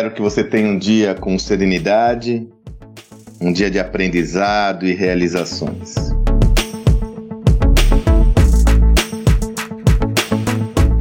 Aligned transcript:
Espero 0.00 0.14
que 0.14 0.22
você 0.22 0.42
tenha 0.42 0.66
um 0.66 0.78
dia 0.78 1.14
com 1.14 1.38
serenidade, 1.38 2.48
um 3.38 3.52
dia 3.52 3.70
de 3.70 3.78
aprendizado 3.78 4.86
e 4.86 4.94
realizações. 4.94 5.94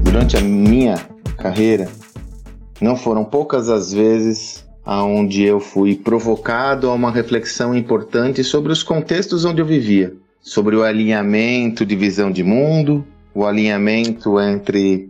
Durante 0.03 0.35
a 0.35 0.41
minha 0.41 0.95
carreira, 1.37 1.87
não 2.81 2.97
foram 2.97 3.23
poucas 3.23 3.69
as 3.69 3.93
vezes 3.93 4.67
aonde 4.83 5.43
eu 5.43 5.61
fui 5.61 5.95
provocado 5.95 6.89
a 6.89 6.93
uma 6.93 7.09
reflexão 7.09 7.73
importante 7.73 8.43
sobre 8.43 8.73
os 8.73 8.83
contextos 8.83 9.45
onde 9.45 9.61
eu 9.61 9.65
vivia, 9.65 10.13
sobre 10.41 10.75
o 10.75 10.83
alinhamento 10.83 11.85
de 11.85 11.95
visão 11.95 12.29
de 12.29 12.43
mundo, 12.43 13.07
o 13.33 13.45
alinhamento 13.45 14.37
entre 14.41 15.09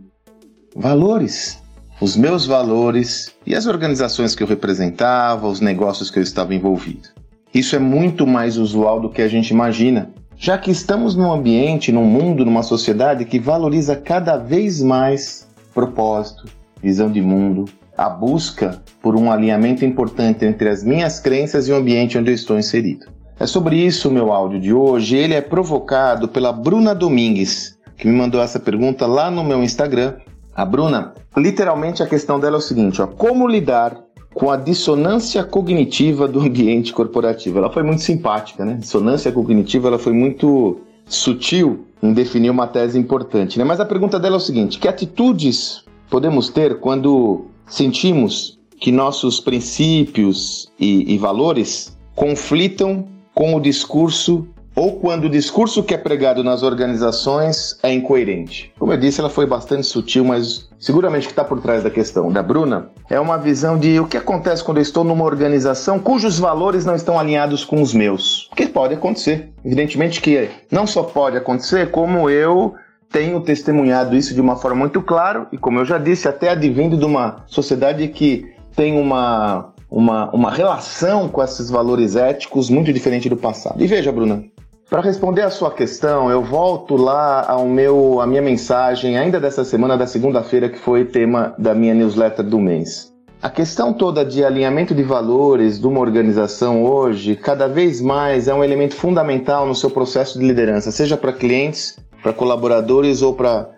valores, 0.76 1.59
os 2.00 2.16
meus 2.16 2.46
valores 2.46 3.34
e 3.46 3.54
as 3.54 3.66
organizações 3.66 4.34
que 4.34 4.42
eu 4.42 4.46
representava, 4.46 5.46
os 5.46 5.60
negócios 5.60 6.10
que 6.10 6.18
eu 6.18 6.22
estava 6.22 6.54
envolvido. 6.54 7.08
Isso 7.52 7.76
é 7.76 7.78
muito 7.78 8.26
mais 8.26 8.56
usual 8.56 9.00
do 9.00 9.10
que 9.10 9.20
a 9.20 9.28
gente 9.28 9.50
imagina, 9.50 10.10
já 10.36 10.56
que 10.56 10.70
estamos 10.70 11.14
num 11.14 11.30
ambiente, 11.30 11.92
num 11.92 12.06
mundo, 12.06 12.44
numa 12.44 12.62
sociedade 12.62 13.26
que 13.26 13.38
valoriza 13.38 13.94
cada 13.94 14.38
vez 14.38 14.80
mais 14.80 15.46
propósito, 15.74 16.44
visão 16.82 17.10
de 17.10 17.20
mundo, 17.20 17.66
a 17.98 18.08
busca 18.08 18.82
por 19.02 19.14
um 19.14 19.30
alinhamento 19.30 19.84
importante 19.84 20.46
entre 20.46 20.70
as 20.70 20.82
minhas 20.82 21.20
crenças 21.20 21.68
e 21.68 21.72
o 21.72 21.76
ambiente 21.76 22.16
onde 22.16 22.30
eu 22.30 22.34
estou 22.34 22.58
inserido. 22.58 23.06
É 23.38 23.46
sobre 23.46 23.76
isso 23.76 24.08
o 24.08 24.12
meu 24.12 24.32
áudio 24.32 24.58
de 24.58 24.72
hoje. 24.72 25.16
Ele 25.16 25.34
é 25.34 25.40
provocado 25.42 26.28
pela 26.28 26.52
Bruna 26.52 26.94
Domingues, 26.94 27.78
que 27.98 28.06
me 28.08 28.16
mandou 28.16 28.40
essa 28.40 28.58
pergunta 28.58 29.06
lá 29.06 29.30
no 29.30 29.44
meu 29.44 29.62
Instagram. 29.62 30.14
A 30.54 30.64
Bruna, 30.64 31.14
literalmente 31.36 32.02
a 32.02 32.06
questão 32.06 32.40
dela 32.40 32.56
é 32.56 32.58
o 32.58 32.62
seguinte: 32.62 33.00
ó, 33.00 33.06
como 33.06 33.46
lidar 33.46 33.98
com 34.34 34.50
a 34.50 34.56
dissonância 34.56 35.42
cognitiva 35.42 36.28
do 36.28 36.40
ambiente 36.40 36.92
corporativo? 36.92 37.58
Ela 37.58 37.70
foi 37.70 37.82
muito 37.82 38.02
simpática, 38.02 38.64
né? 38.64 38.74
Dissonância 38.74 39.30
cognitiva, 39.32 39.88
ela 39.88 39.98
foi 39.98 40.12
muito 40.12 40.80
sutil 41.06 41.86
em 42.02 42.12
definir 42.12 42.50
uma 42.50 42.66
tese 42.66 42.98
importante, 42.98 43.58
né? 43.58 43.64
Mas 43.64 43.80
a 43.80 43.84
pergunta 43.84 44.18
dela 44.18 44.36
é 44.36 44.38
o 44.38 44.40
seguinte: 44.40 44.78
que 44.78 44.88
atitudes 44.88 45.84
podemos 46.08 46.48
ter 46.48 46.80
quando 46.80 47.46
sentimos 47.66 48.58
que 48.80 48.90
nossos 48.90 49.40
princípios 49.40 50.70
e, 50.78 51.14
e 51.14 51.18
valores 51.18 51.96
conflitam 52.14 53.06
com 53.34 53.54
o 53.54 53.60
discurso 53.60 54.48
ou 54.74 54.98
quando 55.00 55.24
o 55.24 55.28
discurso 55.28 55.82
que 55.82 55.94
é 55.94 55.98
pregado 55.98 56.44
nas 56.44 56.62
organizações 56.62 57.78
é 57.82 57.92
incoerente. 57.92 58.72
Como 58.78 58.92
eu 58.92 58.98
disse, 58.98 59.20
ela 59.20 59.30
foi 59.30 59.46
bastante 59.46 59.86
sutil, 59.86 60.24
mas 60.24 60.68
seguramente 60.78 61.24
o 61.24 61.28
que 61.28 61.32
está 61.32 61.44
por 61.44 61.60
trás 61.60 61.82
da 61.82 61.90
questão 61.90 62.30
da 62.30 62.42
Bruna 62.42 62.90
é 63.08 63.18
uma 63.18 63.36
visão 63.36 63.78
de 63.78 63.98
o 63.98 64.06
que 64.06 64.16
acontece 64.16 64.62
quando 64.62 64.78
eu 64.78 64.82
estou 64.82 65.04
numa 65.04 65.24
organização 65.24 65.98
cujos 65.98 66.38
valores 66.38 66.84
não 66.84 66.94
estão 66.94 67.18
alinhados 67.18 67.64
com 67.64 67.82
os 67.82 67.92
meus. 67.92 68.48
O 68.52 68.56
que 68.56 68.66
pode 68.66 68.94
acontecer. 68.94 69.50
Evidentemente 69.64 70.20
que 70.20 70.48
não 70.70 70.86
só 70.86 71.02
pode 71.02 71.36
acontecer, 71.36 71.90
como 71.90 72.30
eu 72.30 72.74
tenho 73.10 73.40
testemunhado 73.40 74.16
isso 74.16 74.32
de 74.32 74.40
uma 74.40 74.56
forma 74.56 74.78
muito 74.78 75.02
clara 75.02 75.46
e, 75.50 75.58
como 75.58 75.80
eu 75.80 75.84
já 75.84 75.98
disse, 75.98 76.28
até 76.28 76.50
advindo 76.50 76.96
de 76.96 77.04
uma 77.04 77.42
sociedade 77.46 78.06
que 78.08 78.54
tem 78.76 78.98
uma, 78.98 79.74
uma, 79.90 80.30
uma 80.30 80.50
relação 80.50 81.28
com 81.28 81.42
esses 81.42 81.68
valores 81.68 82.14
éticos 82.14 82.70
muito 82.70 82.92
diferente 82.92 83.28
do 83.28 83.36
passado. 83.36 83.82
E 83.82 83.86
veja, 83.86 84.12
Bruna, 84.12 84.44
para 84.90 85.00
responder 85.00 85.42
a 85.42 85.50
sua 85.50 85.70
questão, 85.70 86.28
eu 86.28 86.42
volto 86.42 86.96
lá 86.96 87.48
ao 87.48 87.64
meu, 87.64 88.20
a 88.20 88.26
minha 88.26 88.42
mensagem 88.42 89.16
ainda 89.16 89.38
dessa 89.38 89.64
semana, 89.64 89.96
da 89.96 90.04
segunda-feira, 90.04 90.68
que 90.68 90.78
foi 90.78 91.04
tema 91.04 91.54
da 91.56 91.72
minha 91.72 91.94
newsletter 91.94 92.44
do 92.44 92.58
mês. 92.58 93.08
A 93.40 93.48
questão 93.48 93.92
toda 93.92 94.24
de 94.24 94.44
alinhamento 94.44 94.92
de 94.92 95.04
valores 95.04 95.80
de 95.80 95.86
uma 95.86 96.00
organização 96.00 96.84
hoje, 96.84 97.36
cada 97.36 97.68
vez 97.68 98.00
mais 98.00 98.48
é 98.48 98.52
um 98.52 98.64
elemento 98.64 98.96
fundamental 98.96 99.64
no 99.64 99.76
seu 99.76 99.90
processo 99.90 100.40
de 100.40 100.44
liderança, 100.44 100.90
seja 100.90 101.16
para 101.16 101.32
clientes, 101.32 101.96
para 102.20 102.32
colaboradores 102.32 103.22
ou 103.22 103.32
para 103.32 103.70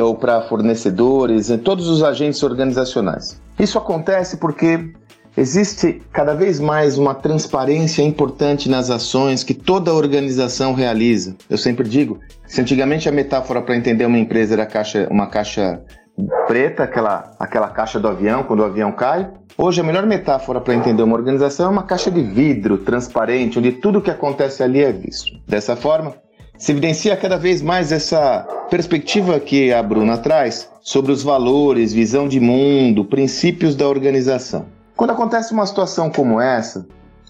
ou 0.00 0.14
para 0.14 0.42
fornecedores, 0.42 1.50
em 1.50 1.58
todos 1.58 1.88
os 1.88 2.02
agentes 2.02 2.42
organizacionais. 2.42 3.40
Isso 3.58 3.76
acontece 3.76 4.38
porque 4.38 4.92
existe 5.36 6.02
cada 6.12 6.34
vez 6.34 6.60
mais 6.60 6.98
uma 6.98 7.14
transparência 7.14 8.02
importante 8.02 8.68
nas 8.68 8.90
ações 8.90 9.42
que 9.42 9.54
toda 9.54 9.92
organização 9.92 10.74
realiza. 10.74 11.36
Eu 11.48 11.58
sempre 11.58 11.88
digo, 11.88 12.18
se 12.46 12.60
antigamente 12.60 13.08
a 13.08 13.12
metáfora 13.12 13.62
para 13.62 13.76
entender 13.76 14.04
uma 14.04 14.18
empresa 14.18 14.54
era 14.54 14.66
caixa, 14.66 15.08
uma 15.10 15.26
caixa 15.26 15.82
preta, 16.46 16.82
aquela, 16.82 17.34
aquela 17.38 17.68
caixa 17.68 17.98
do 17.98 18.08
avião, 18.08 18.42
quando 18.42 18.60
o 18.60 18.64
avião 18.64 18.92
cai, 18.92 19.30
hoje 19.56 19.80
a 19.80 19.84
melhor 19.84 20.06
metáfora 20.06 20.60
para 20.60 20.74
entender 20.74 21.02
uma 21.02 21.16
organização 21.16 21.66
é 21.66 21.70
uma 21.70 21.84
caixa 21.84 22.10
de 22.10 22.22
vidro 22.22 22.78
transparente, 22.78 23.58
onde 23.58 23.72
tudo 23.72 23.98
o 23.98 24.02
que 24.02 24.10
acontece 24.10 24.62
ali 24.62 24.82
é 24.82 24.92
visto. 24.92 25.32
Dessa 25.48 25.74
forma, 25.74 26.14
se 26.58 26.72
evidencia 26.72 27.16
cada 27.16 27.36
vez 27.36 27.62
mais 27.62 27.90
essa 27.90 28.46
perspectiva 28.70 29.40
que 29.40 29.72
a 29.72 29.82
Bruna 29.82 30.18
traz 30.18 30.68
sobre 30.80 31.10
os 31.10 31.22
valores, 31.22 31.92
visão 31.92 32.28
de 32.28 32.38
mundo, 32.38 33.04
princípios 33.04 33.74
da 33.74 33.88
organização. 33.88 34.66
Quando 34.96 35.10
acontece 35.10 35.52
uma 35.52 35.66
situação 35.66 36.10
como 36.10 36.40
essa, 36.40 36.86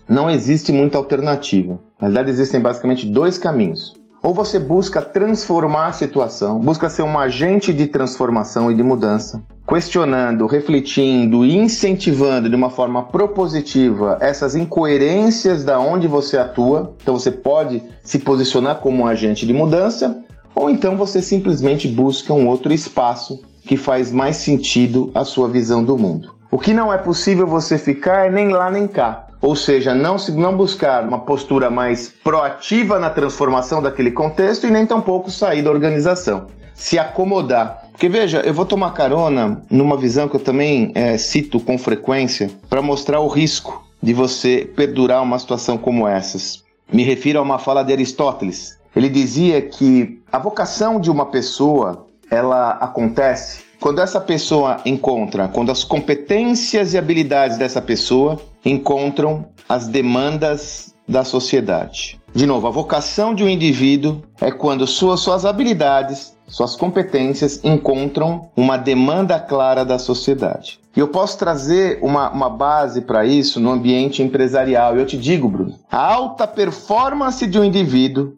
não 0.09 0.29
existe 0.29 0.73
muita 0.73 0.99
alternativa. 0.99 1.79
Na 2.01 2.09
verdade, 2.09 2.31
existem 2.31 2.61
basicamente 2.61 3.07
dois 3.07 3.39
caminhos. 3.39 3.95
Ou 4.23 4.35
você 4.35 4.59
busca 4.59 5.01
transformar 5.03 5.87
a 5.87 5.93
situação, 5.93 6.61
busca 6.61 6.89
ser 6.89 7.03
um 7.03 7.19
agente 7.19 7.73
de 7.73 7.87
transformação 7.87 8.71
e 8.71 8.75
de 8.75 8.83
mudança, 8.83 9.43
questionando, 9.67 10.47
refletindo 10.47 11.45
e 11.45 11.57
incentivando 11.57 12.49
de 12.49 12.55
uma 12.55 12.71
forma 12.71 13.03
propositiva 13.05 14.19
essas 14.21 14.55
incoerências 14.55 15.65
da 15.65 15.81
onde 15.81 16.07
você 16.07 16.39
atua. 16.39 16.95
Então 17.03 17.19
você 17.19 17.33
pode 17.33 17.83
se 18.05 18.21
posicionar 18.21 18.77
como 18.77 19.03
um 19.03 19.07
agente 19.07 19.45
de 19.45 19.53
mudança, 19.53 20.23
ou 20.55 20.71
então 20.71 20.97
você 20.97 21.21
simplesmente 21.21 21.89
busca 21.89 22.33
um 22.33 22.47
outro 22.47 22.73
espaço 22.73 23.41
que 23.63 23.77
faz 23.77 24.13
mais 24.13 24.37
sentido 24.37 25.11
à 25.15 25.25
sua 25.25 25.49
visão 25.49 25.83
do 25.83 25.97
mundo. 25.97 26.42
O 26.53 26.59
que 26.59 26.75
não 26.75 26.93
é 26.93 26.99
possível 26.99 27.47
você 27.47 27.79
ficar 27.79 28.27
é 28.27 28.31
nem 28.31 28.51
lá 28.51 28.71
nem 28.71 28.87
cá. 28.87 29.27
Ou 29.41 29.57
seja, 29.57 29.95
não, 29.95 30.19
se, 30.19 30.31
não 30.33 30.55
buscar 30.55 31.03
uma 31.03 31.21
postura 31.21 31.71
mais 31.71 32.11
proativa 32.23 32.99
na 32.99 33.09
transformação 33.09 33.81
daquele 33.81 34.11
contexto 34.11 34.67
e 34.67 34.71
nem 34.71 34.85
tampouco 34.85 35.31
sair 35.31 35.63
da 35.63 35.71
organização. 35.71 36.49
Se 36.75 36.99
acomodar. 36.99 37.85
Porque 37.93 38.07
veja, 38.07 38.41
eu 38.41 38.53
vou 38.53 38.67
tomar 38.67 38.91
carona 38.93 39.63
numa 39.71 39.97
visão 39.97 40.29
que 40.29 40.37
eu 40.37 40.41
também 40.41 40.93
é, 40.95 41.17
cito 41.17 41.59
com 41.59 41.79
frequência 41.79 42.51
para 42.69 42.83
mostrar 42.83 43.21
o 43.21 43.29
risco 43.29 43.83
de 44.03 44.13
você 44.13 44.71
perdurar 44.77 45.23
uma 45.23 45.39
situação 45.39 45.79
como 45.79 46.07
essas. 46.07 46.63
Me 46.93 47.03
refiro 47.03 47.39
a 47.39 47.43
uma 47.43 47.59
fala 47.59 47.83
de 47.83 47.95
Aristóteles. 47.95 48.79
Ele 48.95 49.09
dizia 49.09 49.63
que 49.63 50.21
a 50.31 50.39
vocação 50.39 51.01
de 51.01 51.11
uma 51.11 51.25
pessoa 51.25 52.07
ela 52.31 52.73
acontece 52.73 53.72
quando 53.83 54.01
essa 54.01 54.21
pessoa 54.21 54.81
encontra, 54.87 55.49
quando 55.49 55.73
as 55.73 55.83
competências 55.83 56.95
e 56.95 56.99
habilidades 56.99 57.59
dessa 57.59 57.83
pessoa 57.83 58.41
encontram 58.65 59.45
as 59.69 59.89
demandas 59.89 60.95
da 61.07 61.25
sociedade. 61.25 62.21
De 62.33 62.47
novo, 62.47 62.69
a 62.69 62.71
vocação 62.71 63.35
de 63.35 63.43
um 63.43 63.49
indivíduo 63.49 64.23
é 64.41 64.53
quando 64.53 64.87
suas, 64.87 65.19
suas 65.19 65.45
habilidades, 65.45 66.33
suas 66.47 66.77
competências 66.77 67.61
encontram 67.65 68.49
uma 68.57 68.77
demanda 68.77 69.41
clara 69.41 69.85
da 69.85 69.99
sociedade. 69.99 70.79
E 70.97 71.01
eu 71.01 71.09
posso 71.09 71.37
trazer 71.37 71.99
uma, 72.03 72.31
uma 72.31 72.49
base 72.49 73.01
para 73.01 73.27
isso 73.27 73.59
no 73.59 73.73
ambiente 73.73 74.23
empresarial. 74.23 74.97
Eu 74.97 75.07
te 75.07 75.19
digo, 75.19 75.49
Bruno, 75.49 75.75
a 75.91 76.15
alta 76.15 76.47
performance 76.47 77.45
de 77.49 77.59
um 77.59 77.65
indivíduo 77.65 78.35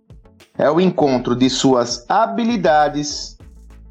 é 0.57 0.71
o 0.71 0.81
encontro 0.81 1.37
de 1.37 1.51
suas 1.51 2.09
habilidades 2.09 3.34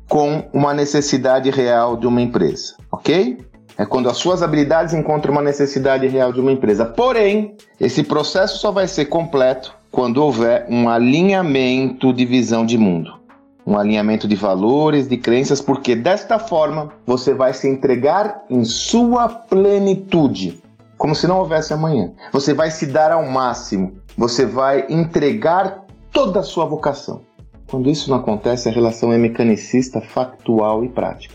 com 0.08 0.44
uma 0.54 0.74
necessidade 0.74 1.50
real 1.50 1.98
de 1.98 2.08
uma 2.08 2.22
empresa, 2.22 2.76
ok? 2.92 3.38
É 3.78 3.86
quando 3.86 4.10
as 4.10 4.18
suas 4.18 4.44
habilidades 4.44 4.94
encontram 4.94 5.32
uma 5.32 5.42
necessidade 5.42 6.08
real 6.08 6.32
de 6.32 6.40
uma 6.40 6.52
empresa. 6.52 6.86
Porém, 6.86 7.56
esse 7.80 8.04
processo 8.04 8.60
só 8.60 8.72
vai 8.72 8.88
ser 8.88 9.06
completo 9.06 9.74
quando 9.92 10.18
houver 10.18 10.66
um 10.70 10.90
alinhamento 10.90 12.14
de 12.14 12.26
visão 12.26 12.66
de 12.66 12.78
mundo, 12.78 13.14
um 13.66 13.78
alinhamento 13.78 14.28
de 14.28 14.36
valores, 14.36 15.08
de 15.08 15.18
crenças, 15.18 15.60
porque 15.62 15.96
desta 15.96 16.38
forma 16.38 16.92
você 17.06 17.34
vai 17.34 17.54
se 17.54 17.68
entregar 17.68 18.44
em 18.50 18.64
sua 18.64 19.28
plenitude, 19.28 20.62
como 20.98 21.16
se 21.16 21.28
não 21.28 21.40
houvesse 21.40 21.74
amanhã. 21.74 22.12
Você 22.32 22.54
vai 22.54 22.70
se 22.70 22.86
dar 22.86 23.12
ao 23.12 23.26
máximo, 23.26 23.94
você 24.18 24.46
vai 24.46 24.86
entregar 24.90 25.84
toda 26.12 26.42
a 26.42 26.44
sua 26.44 26.66
vocação. 26.66 27.22
Quando 27.74 27.90
isso 27.90 28.08
não 28.12 28.18
acontece, 28.18 28.70
a 28.70 28.72
relação 28.72 29.12
é 29.12 29.18
mecanicista, 29.18 30.00
factual 30.00 30.86
e 30.86 30.90
prática. 30.90 31.34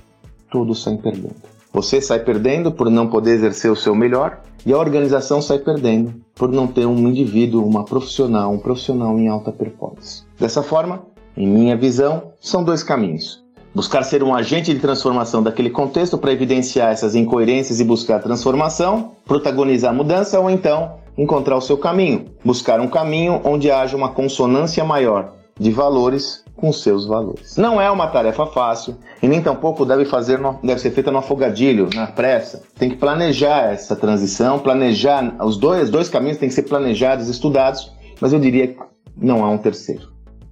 Todos 0.49 0.85
saem 0.85 0.97
perdendo. 0.97 1.35
Você 1.73 2.01
sai 2.01 2.21
perdendo 2.21 2.71
por 2.71 2.89
não 2.89 3.09
poder 3.09 3.33
exercer 3.33 3.69
o 3.73 3.75
seu 3.75 3.93
melhor 3.93 4.41
e 4.65 4.73
a 4.73 4.79
organização 4.79 5.43
sai 5.43 5.59
perdendo 5.59 6.15
por 6.37 6.49
não 6.49 6.69
ter 6.69 6.87
um 6.87 7.09
indivíduo, 7.09 7.67
uma 7.67 7.85
profissional, 7.85 8.53
um 8.53 8.59
profissional 8.61 9.19
em 9.19 9.27
alta 9.27 9.51
performance. 9.51 10.23
Dessa 10.39 10.63
forma, 10.63 11.03
em 11.37 11.45
minha 11.45 11.77
visão, 11.77 12.31
são 12.41 12.63
dois 12.63 12.85
caminhos. 12.85 13.43
Buscar 13.75 14.05
ser 14.05 14.23
um 14.23 14.33
agente 14.33 14.73
de 14.73 14.79
transformação 14.79 15.43
daquele 15.43 15.71
contexto 15.71 16.17
para 16.17 16.33
evidenciar 16.33 16.93
essas 16.93 17.17
incoerências 17.17 17.81
e 17.81 17.85
buscar 17.85 18.23
transformação, 18.23 19.11
protagonizar 19.25 19.91
a 19.91 19.97
mudança 19.97 20.39
ou 20.39 20.49
então 20.49 20.99
encontrar 21.19 21.57
o 21.57 21.61
seu 21.61 21.77
caminho, 21.77 22.27
buscar 22.45 22.79
um 22.79 22.87
caminho 22.87 23.41
onde 23.43 23.73
haja 23.73 23.97
uma 23.97 24.11
consonância 24.11 24.85
maior 24.85 25.37
de 25.59 25.71
valores 25.71 26.45
com 26.57 26.73
seus 26.73 27.07
valores. 27.07 27.57
Não 27.57 27.81
é 27.81 27.91
uma 27.91 28.09
tarefa 28.09 28.47
fácil 28.47 28.97
e 29.23 29.29
nem 29.29 29.43
tampouco 29.43 29.85
deve, 29.85 30.05
fazer 30.05 30.39
no, 30.39 30.59
deve 30.63 30.81
ser 30.81 30.91
feita 30.91 31.11
no 31.11 31.19
afogadilho, 31.19 31.89
na 31.95 32.07
pressa. 32.07 32.63
Tem 32.77 32.91
que 32.91 32.97
planejar 32.97 33.73
essa 33.73 33.95
transição, 33.95 34.59
planejar 34.59 35.37
os 35.45 35.57
dois, 35.57 35.89
dois 35.89 36.09
caminhos 36.09 36.39
têm 36.39 36.49
que 36.49 36.55
ser 36.55 36.65
planejados, 36.65 37.29
estudados, 37.29 37.93
mas 38.21 38.33
eu 38.33 38.41
diria 38.41 38.69
que 38.69 38.79
não 39.17 39.45
há 39.45 39.51
um 39.51 39.59
terceiro. 39.59 40.09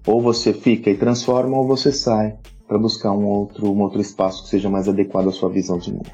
Ou 0.06 0.20
você 0.20 0.52
fica 0.52 0.88
e 0.88 0.96
transforma 0.96 1.56
ou 1.56 1.66
você 1.66 1.90
sai 1.90 2.36
para 2.68 2.78
buscar 2.78 3.12
um 3.12 3.26
outro, 3.26 3.70
um 3.70 3.80
outro 3.80 4.00
espaço 4.00 4.44
que 4.44 4.48
seja 4.48 4.68
mais 4.68 4.88
adequado 4.88 5.28
à 5.28 5.32
sua 5.32 5.48
visão 5.48 5.78
de 5.78 5.92
mundo. 5.92 6.10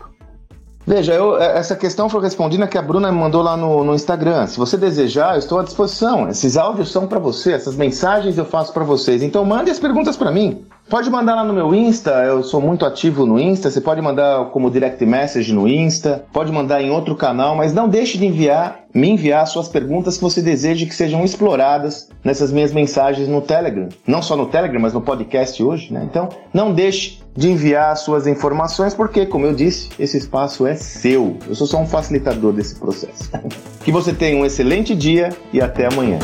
Veja, 0.85 1.15
eu, 1.15 1.41
é, 1.41 1.59
essa 1.59 1.77
questão 1.77 2.09
foi 2.09 2.21
respondida 2.21 2.67
que 2.67 2.77
a 2.77 2.83
Bruna 2.83 3.11
mandou 3.13 3.41
lá 3.41 3.57
no, 3.57 3.85
no 3.85 3.95
Instagram. 3.95 4.47
Se 4.47 4.59
você 4.59 4.77
desejar, 4.77 5.35
eu 5.35 5.39
estou 5.39 5.61
à 5.61 5.63
disposição. 5.63 6.29
Esses 6.29 6.57
áudios 6.57 6.91
são 6.91 7.07
para 7.07 7.21
você, 7.21 7.53
essas 7.53 7.77
mensagens 7.77 8.37
eu 8.37 8.45
faço 8.45 8.73
para 8.73 8.85
vocês. 8.85 9.23
Então 9.23 9.45
mande 9.45 9.71
as 9.71 9.79
perguntas 9.79 10.17
para 10.17 10.33
mim. 10.33 10.65
Pode 10.91 11.09
mandar 11.09 11.37
lá 11.37 11.45
no 11.45 11.55
meu 11.55 11.75
Insta, 11.75 12.11
eu 12.25 12.43
sou 12.43 12.61
muito 12.61 12.85
ativo 12.85 13.25
no 13.25 13.41
Insta. 13.41 13.71
Você 13.71 13.81
pode 13.81 14.03
mandar 14.03 14.47
como 14.47 14.71
direct 14.71 15.05
message 15.07 15.53
no 15.53 15.69
Insta, 15.69 16.25
pode 16.33 16.51
mandar 16.51 16.83
em 16.83 16.91
outro 16.91 17.15
canal, 17.15 17.55
mas 17.55 17.73
não 17.73 17.89
deixe 17.89 18.19
de 18.19 18.27
enviar, 18.27 18.81
me 18.93 19.09
enviar 19.09 19.47
suas 19.47 19.69
perguntas 19.69 20.17
que 20.17 20.23
você 20.23 20.43
deseja 20.43 20.85
que 20.85 20.95
sejam 20.95 21.25
exploradas 21.25 22.11
nessas 22.23 22.53
minhas 22.53 22.73
mensagens 22.73 23.29
no 23.29 23.41
Telegram. 23.41 23.89
Não 24.07 24.21
só 24.21 24.37
no 24.37 24.47
Telegram, 24.47 24.81
mas 24.81 24.93
no 24.93 25.01
podcast 25.01 25.63
hoje, 25.63 25.93
né? 25.93 26.03
Então, 26.05 26.29
não 26.53 26.75
deixe 26.75 27.22
de 27.37 27.51
enviar 27.51 27.97
suas 27.97 28.27
informações, 28.27 28.95
porque, 28.95 29.25
como 29.25 29.47
eu 29.47 29.55
disse, 29.55 29.89
esse 29.99 30.19
espaço 30.19 30.67
é 30.67 30.75
seu. 30.75 31.37
Eu 31.49 31.55
sou 31.55 31.67
só 31.67 31.79
um 31.79 31.87
facilitador 31.87 32.53
desse 32.53 32.75
processo. 32.75 33.31
que 33.83 33.91
você 33.91 34.13
tenha 34.13 34.37
um 34.37 34.45
excelente 34.45 34.95
dia 34.95 35.31
e 35.53 35.61
até 35.61 35.87
amanhã. 35.87 36.19